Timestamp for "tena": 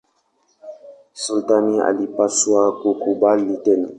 3.63-3.89